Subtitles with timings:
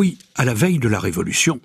[0.00, 1.60] Oui, à la veille de la Révolution,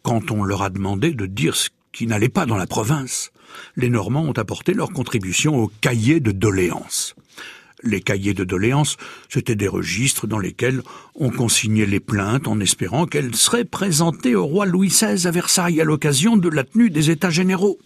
[0.00, 3.32] quand on leur a demandé de dire ce qui n'allait pas dans la province,
[3.76, 7.14] les Normands ont apporté leur contribution au cahier de doléances.
[7.82, 8.96] Les cahiers de doléances,
[9.28, 10.80] c'étaient des registres dans lesquels
[11.16, 15.78] on consignait les plaintes en espérant qu'elles seraient présentées au roi Louis XVI à Versailles
[15.78, 17.78] à l'occasion de la tenue des États généraux.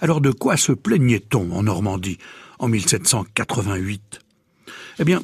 [0.00, 2.18] Alors de quoi se plaignait-on en Normandie
[2.58, 4.18] en 1788
[4.98, 5.22] Eh bien,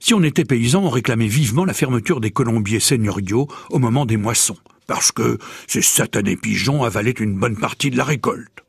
[0.00, 4.16] si on était paysan, on réclamait vivement la fermeture des colombiers seigneuriaux au moment des
[4.16, 8.64] moissons, parce que ces satanés pigeons avalaient une bonne partie de la récolte.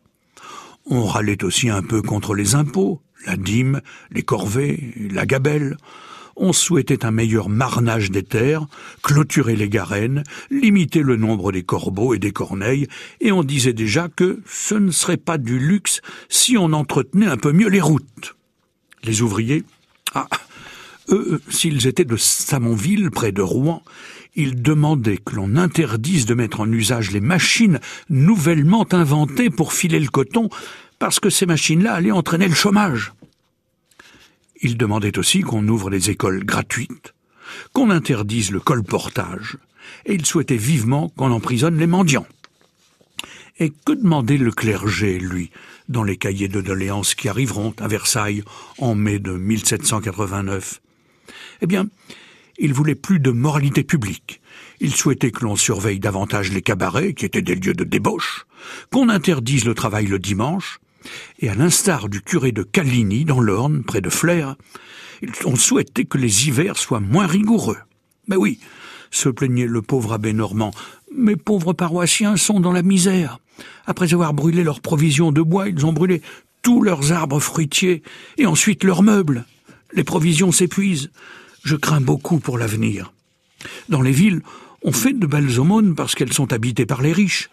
[0.85, 3.81] On râlait aussi un peu contre les impôts, la dîme,
[4.11, 5.77] les corvées, la gabelle.
[6.35, 8.65] On souhaitait un meilleur marnage des terres,
[9.01, 12.87] clôturer les garennes, limiter le nombre des corbeaux et des corneilles,
[13.21, 17.37] et on disait déjà que ce ne serait pas du luxe si on entretenait un
[17.37, 18.35] peu mieux les routes.
[19.03, 19.63] Les ouvriers,
[20.13, 20.27] ah,
[21.11, 23.83] eux, s'ils étaient de Samonville, près de Rouen,
[24.35, 29.99] ils demandaient que l'on interdise de mettre en usage les machines nouvellement inventées pour filer
[29.99, 30.49] le coton,
[30.99, 33.13] parce que ces machines-là allaient entraîner le chômage.
[34.61, 37.13] Ils demandaient aussi qu'on ouvre les écoles gratuites,
[37.73, 39.57] qu'on interdise le colportage,
[40.05, 42.27] et ils souhaitaient vivement qu'on emprisonne les mendiants.
[43.59, 45.51] Et que demandait le clergé, lui,
[45.89, 48.43] dans les cahiers de doléances qui arriveront à Versailles
[48.77, 50.81] en mai de 1789
[51.61, 51.87] Eh bien,
[52.57, 54.41] il voulait plus de moralité publique.
[54.79, 58.45] Il souhaitait que l'on surveille davantage les cabarets, qui étaient des lieux de débauche,
[58.91, 60.79] qu'on interdise le travail le dimanche,
[61.39, 64.55] et à l'instar du curé de Caligny dans l'Orne, près de Flers,
[65.45, 67.77] on souhaitait que les hivers soient moins rigoureux.
[68.27, 68.59] Mais oui,
[69.09, 70.71] se plaignait le pauvre abbé Normand,
[71.15, 73.39] mes pauvres paroissiens sont dans la misère.
[73.85, 76.21] Après avoir brûlé leurs provisions de bois, ils ont brûlé
[76.61, 78.01] tous leurs arbres fruitiers
[78.37, 79.45] et ensuite leurs meubles.
[79.93, 81.11] Les provisions s'épuisent.
[81.63, 83.13] Je crains beaucoup pour l'avenir.
[83.89, 84.41] Dans les villes,
[84.83, 87.49] on fait de belles aumônes parce qu'elles sont habitées par les riches.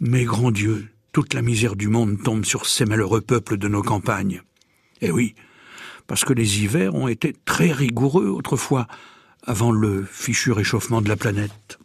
[0.00, 3.82] Mais grand Dieu, toute la misère du monde tombe sur ces malheureux peuples de nos
[3.82, 4.42] campagnes.
[5.00, 5.34] Eh oui,
[6.06, 8.86] parce que les hivers ont été très rigoureux autrefois,
[9.44, 11.78] avant le fichu réchauffement de la planète.